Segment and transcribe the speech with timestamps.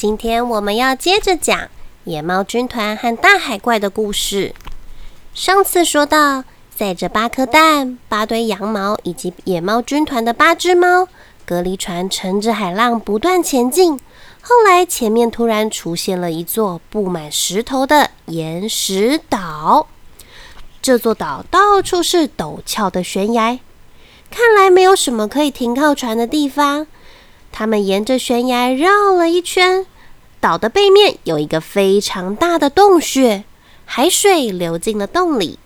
[0.00, 1.68] 今天我们要接着讲
[2.04, 4.54] 野猫军团和大海怪的故事。
[5.34, 6.42] 上次说到，
[6.74, 11.06] 载着八颗蛋、八堆羊毛以及野猫军团的八只猫，
[11.44, 14.00] 隔离船乘着海浪不断前进。
[14.40, 19.86] 后来前面突然出现了一座布满石头的岩石岛，
[20.80, 23.58] 这座岛到处是陡峭的悬崖，
[24.30, 26.86] 看来没有什么可以停靠船的地方。
[27.52, 29.84] 他们沿着悬崖绕了一圈，
[30.40, 33.44] 岛的背面有一个非常大的洞穴，
[33.84, 35.58] 海水流进了洞里。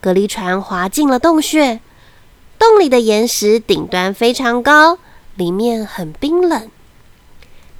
[0.00, 1.80] 隔离船滑进了洞穴，
[2.58, 4.98] 洞里的岩石顶端非常高，
[5.36, 6.70] 里面很冰冷。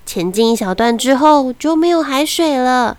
[0.07, 2.97] 前进一小段之后就没有海水了，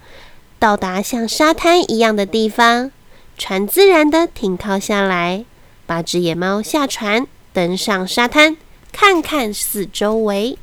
[0.60, 2.92] 到达像沙滩一样的地方，
[3.38, 5.44] 船自然的停靠下来。
[5.88, 8.56] 八只野猫下船，登上沙滩。
[8.92, 10.58] 看看四周围，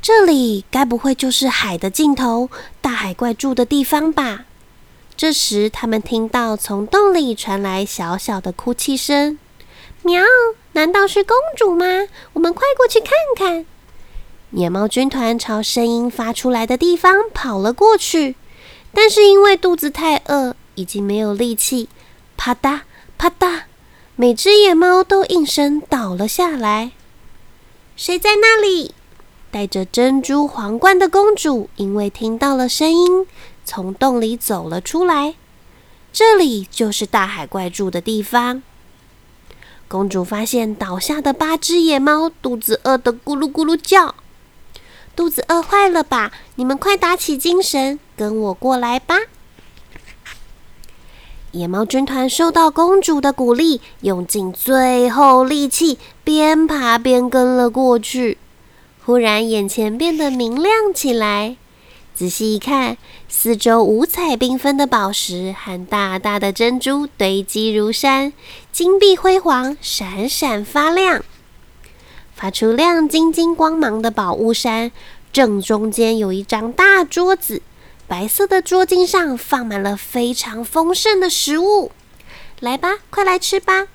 [0.00, 2.48] 这里该不会就是海的尽头，
[2.80, 4.44] 大海怪住的地方吧？
[5.16, 9.38] 这时，他们听到从洞里传来小小的哭泣声。
[10.02, 10.22] 喵！
[10.72, 12.06] 难道是公主吗？
[12.34, 13.66] 我们快过去看看。
[14.52, 18.36] 野猫军团朝声音发出来的地方跑了过去，
[18.94, 21.88] 但是因为肚子太饿，已经没有力气，
[22.36, 22.82] 啪嗒
[23.18, 23.62] 啪嗒。
[24.14, 26.92] 每只野猫都应声倒了下来。
[27.96, 28.94] 谁在那里？
[29.50, 33.26] 戴着珍珠皇冠的公主因为听到了声音，
[33.64, 35.34] 从洞里走了出来。
[36.12, 38.62] 这里就是大海怪住的地方。
[39.88, 44.14] 公主发现倒下的八只野猫肚子饿得咕噜咕噜叫，
[45.16, 46.30] 肚子饿坏了吧？
[46.56, 49.16] 你们快打起精神，跟我过来吧。
[51.52, 58.36] 野猫军团受到公主的鼓励，用尽最后力气，边爬边跟了过去。
[59.08, 61.56] 忽然，眼前变得明亮起来。
[62.14, 68.34] 仔细一看，四周五彩缤纷的宝石和大大的珍珠堆积如山，
[68.70, 71.24] 金碧辉煌，闪闪发亮，
[72.34, 74.92] 发出亮晶晶光芒的宝物山
[75.32, 77.62] 正中间有一张大桌子。
[78.06, 81.92] 白色的桌巾上放满了非常丰盛的食物，
[82.60, 83.88] 来吧，快来吃吧！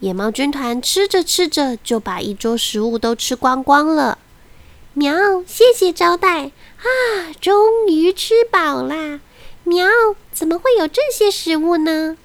[0.00, 4.18] 野猫军团吃着吃着就把一桌食物都吃光光了。
[4.98, 6.88] 喵，谢谢招待啊，
[7.38, 9.20] 终于吃饱啦！
[9.64, 9.86] 喵，
[10.32, 12.16] 怎么会有这些食物呢？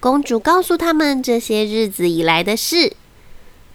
[0.00, 2.94] 公主告诉他们这些日子以来的事。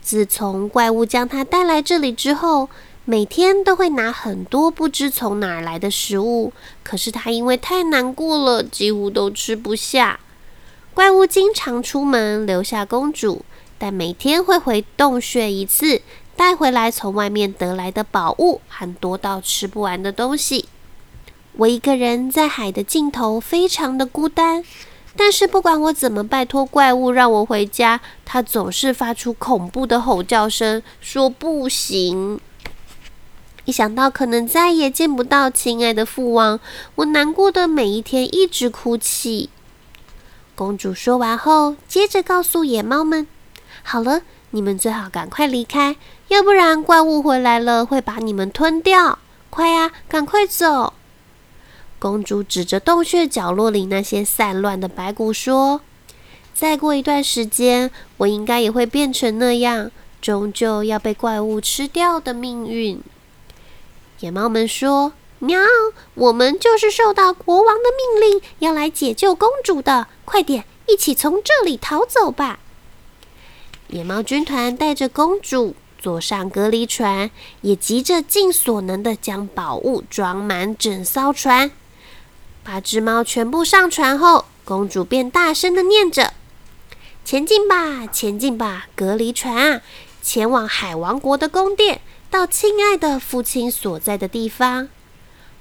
[0.01, 2.69] 自从怪物将她带来这里之后。
[3.07, 6.51] 每天都会拿很多不知从哪儿来的食物，
[6.81, 10.19] 可是她因为太难过了，几乎都吃不下。
[10.95, 13.45] 怪物经常出门留下公主，
[13.77, 16.01] 但每天会回洞穴一次，
[16.35, 20.67] 带回来从外面得来的宝物和多到吃不完的东西。
[21.53, 24.63] 我一个人在海的尽头，非常的孤单。
[25.17, 32.37] 但是不管我怎么拜托怪物让我回家，它总是发出恐怖的吼叫声，说不行。
[33.63, 36.59] 一想到可能再也见不到亲爱的父王，
[36.95, 39.49] 我难过的每一天一直哭泣。
[40.53, 43.25] 公主说完后，接着告诉野猫们
[43.81, 44.21] ：“好了，
[44.51, 45.95] 你们最好赶快离开，
[46.27, 49.19] 要不然怪物回来了会把你们吞掉。
[49.49, 50.93] 快啊，赶快走！”
[51.97, 55.81] 公主指着洞穴角落里那些散乱的白骨说
[56.53, 59.89] ：“再过一段时间，我应该也会变成那样，
[60.21, 63.01] 终究要被怪物吃掉的命运。”
[64.19, 65.59] 野猫们说：“喵，
[66.15, 67.83] 我们就是受到国王的
[68.19, 70.07] 命令，要来解救公主的。
[70.25, 72.59] 快点，一起从这里逃走吧！”
[73.87, 75.75] 野猫军团带着公主
[76.05, 81.71] 坐上隔离船，也急着尽所能的将宝物装满整艘船。
[82.63, 86.33] 八只猫全部上船后，公主便大声的念着
[87.25, 89.81] ：“前进吧，前进吧，隔离船啊，
[90.21, 94.89] 前往海王国的宫殿。”到亲爱的父亲所在的地方。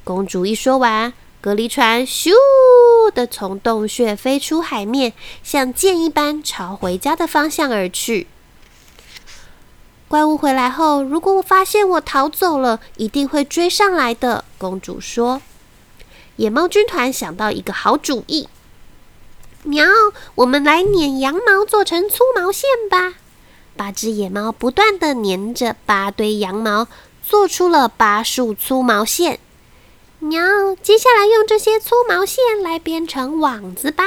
[0.05, 2.33] 公主一说完，隔离船咻
[3.15, 8.27] 的从洞穴飞出海面，像箭一般朝回家的方向而去。
[10.07, 14.45] 怪物回来后，如果我发现我逃走了，一定会追上来的。
[14.59, 15.43] 公主说
[16.37, 18.49] ：“野猫军团想到一个好主意，
[19.65, 19.87] 喵，
[20.37, 23.15] 我们来捻羊毛做成粗毛线吧。”
[23.77, 26.87] 八只野猫不断的粘着八堆羊毛，
[27.23, 29.41] 做出了八束粗毛线。
[30.21, 30.41] 喵！
[30.81, 34.05] 接下来用这些粗毛线来编成网子吧。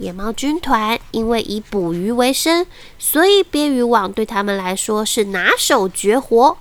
[0.00, 2.66] 野猫军团因为以捕鱼为生，
[2.98, 6.56] 所以编渔网对他们来说是拿手绝活。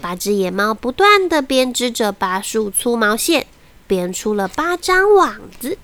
[0.00, 3.46] 八只野猫不断的编织着八束粗毛线，
[3.86, 5.76] 编出了八张网子。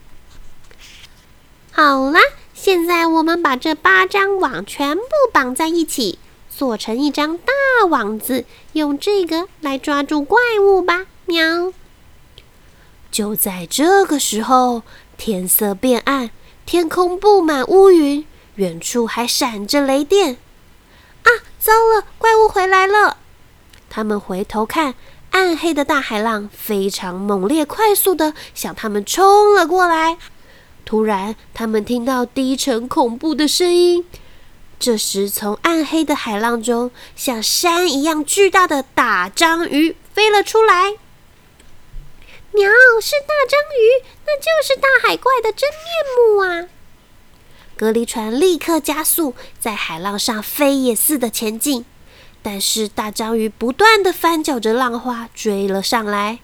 [1.70, 2.20] 好啦，
[2.54, 6.18] 现在我们把这八张网全部绑在一起，
[6.48, 7.52] 做成一张大
[7.86, 11.04] 网子，用这个来抓住怪物吧。
[11.26, 11.74] 喵！
[13.10, 14.82] 就在这个时候，
[15.18, 16.30] 天色变暗，
[16.68, 18.26] 天空布满乌云，
[18.56, 20.36] 远处还闪着雷电。
[21.22, 21.28] 啊，
[21.58, 23.16] 糟了，怪物回来了！
[23.88, 24.94] 他们回头看，
[25.30, 30.18] 暗黑的大海浪非常猛烈、快速的向他们冲了过来。
[30.84, 34.04] 突然，他们听到低沉恐怖的声音。
[34.78, 40.96] 这时，从暗黑的海浪中，像山一样巨大的大章鱼飞了出来。
[42.52, 42.68] 喵，
[43.00, 45.78] 是大章鱼，那就是大海怪的真面
[46.16, 46.68] 目啊！
[47.76, 51.84] 隔离船立刻加速，在海浪上飞也似的前进。
[52.42, 56.40] 但是大章鱼不断的翻搅着浪花，追了上来。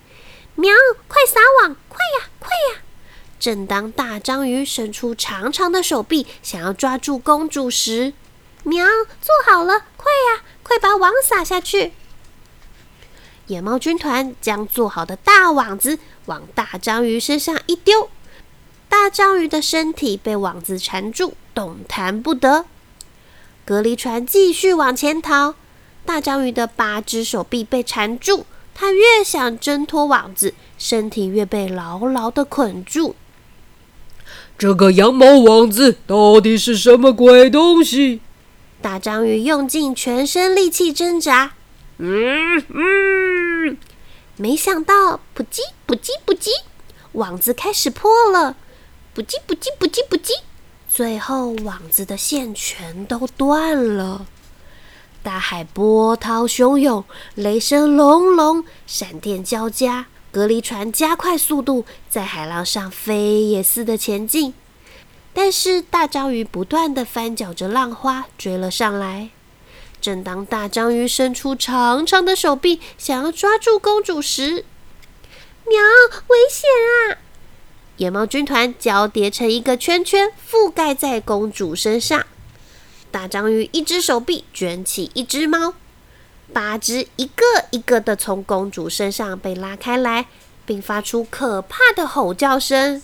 [0.56, 0.72] 喵！
[1.08, 1.76] 快撒网！
[1.88, 2.82] 快呀，快呀！
[3.40, 8.12] 正当大章鱼伸出长长的手臂，想要抓住公主时，
[8.62, 8.86] 喵！
[9.20, 9.86] 做好了！
[9.96, 11.92] 快呀，快把网撒下去！
[13.46, 18.08] 野猫军团将做好的大网子往大章鱼身上一丢，
[18.88, 22.64] 大章鱼的身体被网子缠住，动弹不得。
[23.66, 25.54] 隔离船继续往前逃。
[26.06, 28.44] 大章鱼的八只手臂被缠住，
[28.74, 33.14] 它越想挣脱网子，身体越被牢牢的捆住。
[34.56, 38.20] 这个羊毛网子到底是什么鬼东西？
[38.80, 41.54] 大章鱼用尽全身力气挣扎，
[41.98, 43.78] 嗯嗯，
[44.36, 46.48] 没想到，扑叽扑叽扑叽，
[47.12, 48.56] 网子开始破了，
[49.14, 50.32] 扑叽扑叽扑叽扑叽，
[50.88, 54.26] 最后网子的线全都断了。
[55.22, 57.04] 大海波涛汹涌，
[57.34, 60.06] 雷声隆隆，闪电交加。
[60.30, 64.52] 隔离船加快速度，在海浪上飞也似的前进。
[65.32, 69.30] 但是大章鱼不断的翻搅着浪花，追了上来。
[70.04, 74.66] 正当大章鱼伸出长长的手臂，想要抓住公主时，
[75.66, 75.80] 喵！
[76.26, 76.68] 危险
[77.08, 77.16] 啊！
[77.96, 82.26] 野猫军团交叠成一个圈圈，覆盖在公主身上。
[83.10, 85.72] 大章鱼一只手臂卷起一只猫，
[86.52, 90.26] 八只一个一个的从公主身上被拉开来，
[90.66, 93.02] 并发出可怕的吼叫声：“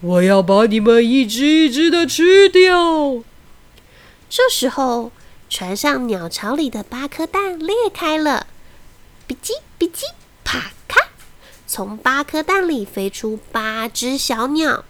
[0.00, 3.24] 我要把你们一只一只的吃掉！”
[4.30, 5.10] 这时候，
[5.48, 8.46] 船上鸟巢里的八颗蛋裂开了，
[9.26, 10.02] 哔叽哔叽，
[10.44, 11.08] 啪咔，
[11.66, 14.84] 从八颗蛋里飞出八只小鸟。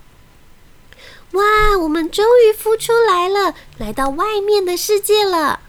[1.33, 1.43] 哇！
[1.81, 5.61] 我们终于孵出来了，来到外面的世界了。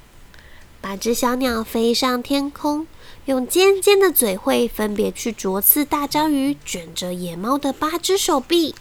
[0.82, 2.88] 八只小鸟飞上天空，
[3.26, 8.74] 用尖尖的嘴喙分别去啄刺大章鱼卷着野猫的八只手臂。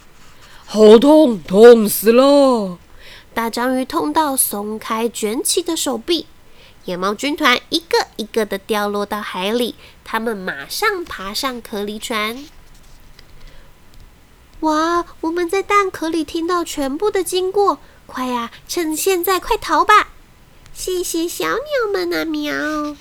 [0.65, 2.79] 好痛，痛死了！
[3.33, 6.27] 大章鱼痛到松开卷起的手臂。
[6.85, 12.45] 野猫军团一个一个的掉落到海里，他们马上爬上壳离船。
[14.61, 15.05] 哇！
[15.21, 20.09] 我们在蛋壳里听到全部的经过，快呀，趁现在快逃吧！
[20.73, 22.97] 谢谢小鸟们啊，喵！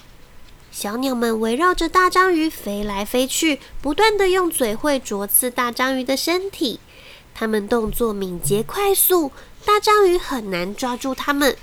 [0.71, 6.79] 小鸟们围绕着大章鱼飞来飞去，不断的用嘴喙啄刺大章鱼的身体。
[7.35, 9.33] 它们动作敏捷快速，
[9.65, 11.57] 大章鱼很难抓住它们。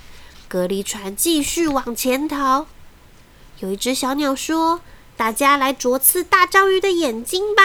[0.48, 2.68] 隔离船继续往前逃。
[3.60, 4.82] 有一只小鸟说
[5.18, 7.64] ：“大家来啄刺大章鱼的眼睛吧！”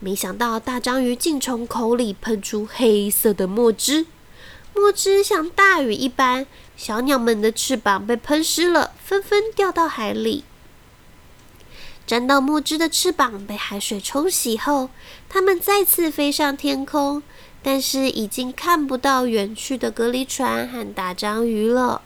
[0.00, 4.06] 没想到大章鱼竟从口里喷出黑色的墨汁，
[4.74, 6.46] 墨汁像大雨一般，
[6.76, 10.44] 小鸟们的翅膀被喷湿了，纷纷掉到海里。
[12.06, 14.90] 沾到墨汁的翅膀被海水冲洗后，
[15.28, 17.22] 它们再次飞上天空，
[17.62, 22.02] 但是已经看不到远去的隔离船和大章鱼了。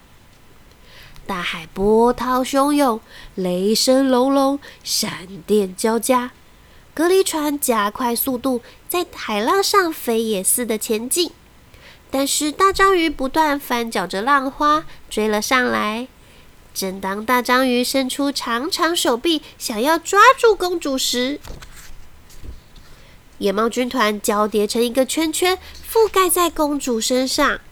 [1.26, 3.00] 大海波涛汹涌，
[3.34, 6.30] 雷声隆隆，闪电交加。
[6.94, 11.30] 隔离船加快速度，在海浪上飞也似的前进，
[12.10, 16.06] 但是大章鱼不断翻搅着浪花，追了上来。
[16.76, 21.40] 正当大章鱼伸出长长手臂，想要抓住公主时，
[23.38, 25.58] 野猫军团交叠成一个圈圈，
[25.90, 27.62] 覆盖在公主身上。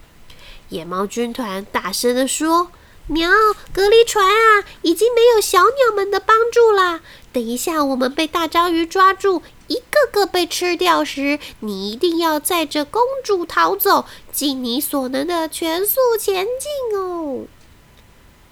[0.70, 2.70] 野猫军团大声的说
[3.06, 3.28] ：“喵，
[3.74, 17.13] 隔离船啊，已经没有小鸟们的帮助啦！”等一下，我们被大章鱼抓住，一个个被吃掉时，你一定要载着公主逃走，尽你所能的全速前进哦！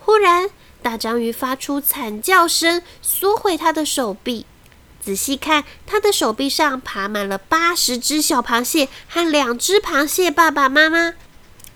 [0.05, 0.51] 忽然，
[0.83, 4.47] 大章鱼发出惨叫声，缩回它的手臂。
[5.01, 11.15] 仔细看，它的手臂上爬满了八十只小螃蟹和两只螃蟹爸爸妈妈，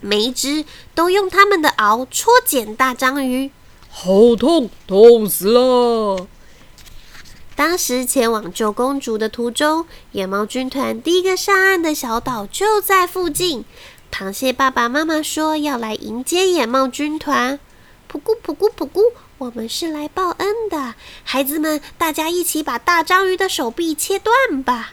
[0.01, 0.65] 每一只
[0.95, 3.53] 都用它们的螯戳剪大章鱼。
[3.89, 6.27] 好痛，痛死了！
[7.55, 13.65] 当时前往救公主的途中，野猫军团第一个上岸的小岛就在附近。
[14.13, 17.59] 螃蟹爸爸妈妈说要来迎接野猫军团。
[18.11, 20.95] 噗咕噗咕噗咕，我们是来报恩的，
[21.25, 24.93] 孩子们，大家一起把大章鱼的手臂切断吧！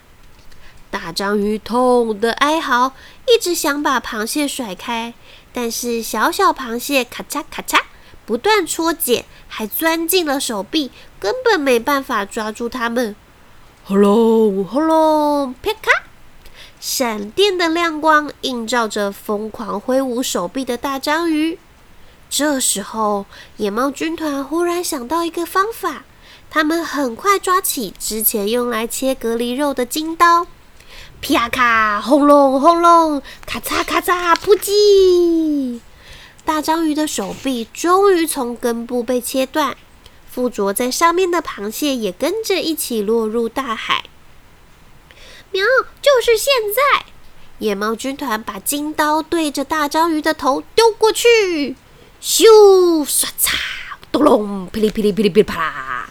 [0.90, 2.94] 大章鱼痛得哀嚎，
[3.28, 5.14] 一直想把螃蟹甩开，
[5.52, 7.82] 但是小小螃蟹咔嚓咔嚓
[8.26, 13.16] 不断戳剪，还钻进了手臂，根本没办法抓住它们。
[13.84, 15.92] 轰隆轰隆，啪咔！
[16.80, 21.58] 闪电的亮光映照着疯狂挥舞手臂的大章鱼。
[22.36, 26.04] 这时候，野猫军团忽然想到一个方法，
[26.50, 30.48] 他们很快抓起之前用来切隔离肉的金刀，
[31.22, 35.80] 啪咔，轰隆轰隆，咔嚓咔嚓，扑叽！
[36.44, 39.78] 大章鱼的手臂终于从根部被切断，
[40.28, 44.06] 附着在上面的螃蟹也跟着一起落入大海。
[45.52, 45.64] 喵！
[46.02, 47.06] 就是现在，
[47.60, 51.76] 野猫军团把金刀对着大章鱼的头丢过去。
[52.24, 52.46] 咻！
[53.04, 53.58] 唰嚓！
[54.10, 54.66] 咚隆！
[54.68, 56.10] 噼里噼里噼里噼里啪啦！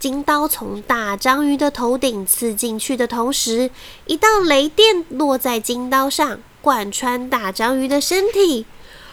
[0.00, 3.70] 金刀从大章鱼的头顶刺进去的同时，
[4.06, 8.64] 一道雷电落在金刀上，贯穿大章鱼的身体。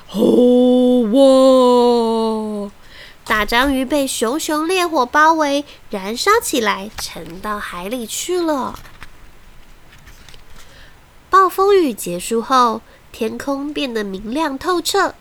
[0.07, 2.71] 吼哇！
[3.25, 8.79] 大章鱼被熊熊烈火包围，燃烧起来，沉到海里去了。
[11.29, 12.81] 暴风雨结束后，
[13.11, 15.15] 天空变得明亮透彻。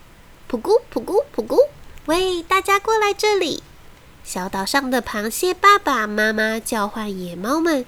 [0.54, 1.66] 噗咕噗咕噗咕！
[2.06, 3.61] 喂，大家过来这里！
[4.23, 7.84] 小岛上的螃蟹爸爸妈妈叫唤野猫们。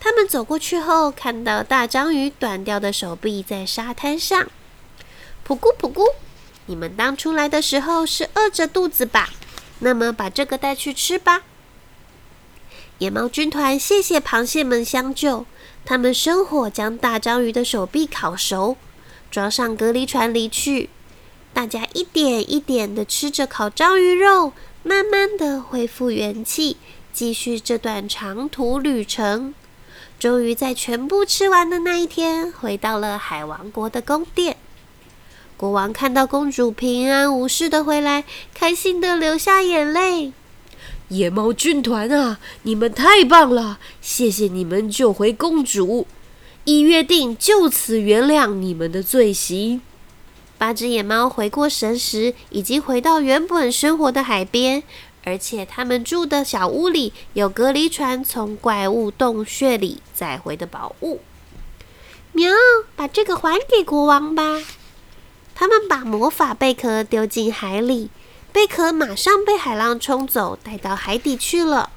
[0.00, 4.44] 他们走过去后，看到大章鱼断掉的手臂在沙滩上。
[5.46, 6.14] 噗咕噗咕！
[6.64, 9.28] 你们当初来的时候是饿着肚子吧？
[9.80, 11.42] 那么把这个带去吃吧。
[12.96, 15.44] 野猫军团谢谢螃蟹们相救。
[15.84, 18.78] 他们生火将大章鱼的手臂烤熟，
[19.30, 20.88] 装上隔离船离去。
[21.56, 26.76] 大家一点一点的吃着烤章鱼肉，慢慢的恢复元气，
[27.14, 29.54] 继续这段长途旅程。
[30.18, 34.58] 终于在全部吃完的那一天，回到了海王国的宫殿。
[35.56, 40.34] 国王看到公主平安无事的回来，开心的流下眼泪。
[41.08, 43.78] 野猫军团啊，你们太棒了！
[44.02, 46.06] 谢谢你们救回公主，
[46.64, 49.80] 已约定就此原谅你们的罪行。
[50.58, 54.82] 八只野猫回过神时，已经回到原本生活的海边，
[55.24, 61.20] 而且他们住的小屋里有隔离船从怪物洞穴里载回的宝物。
[62.32, 62.52] 喵，
[62.94, 64.62] 把这个还给国王吧！
[65.54, 68.10] 他们把魔法贝壳丢进海里，
[68.52, 71.90] 贝壳马上被海浪冲走，带到海底去了。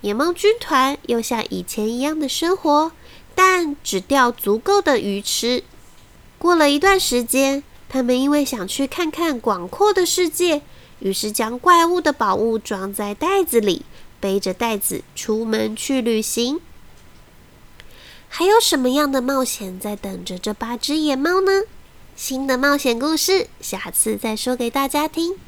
[0.00, 2.92] 野猫军团又像以前一样的生活，
[3.34, 5.64] 但只钓足够的鱼吃。
[6.44, 10.60] 过了一段时间，他们因为想去看看广阔的世界，
[10.98, 13.86] 于是将怪物的宝物装在袋子里，
[14.20, 16.60] 背着袋子出门去旅行。
[18.28, 21.62] 还有什么样的冒险在等着这八只野猫呢？
[22.14, 25.38] 新的冒险故事，下次再说给大家听。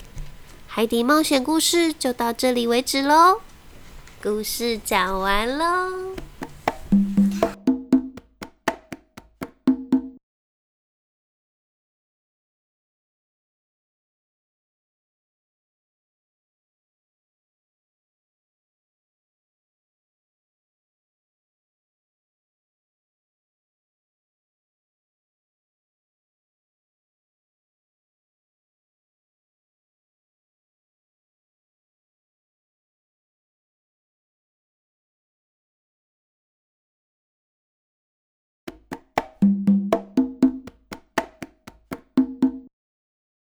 [0.67, 3.43] 海底冒险故事就到这里为止喽，
[4.23, 6.17] 故事讲完喽。